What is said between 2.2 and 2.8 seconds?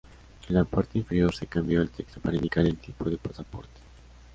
indicar el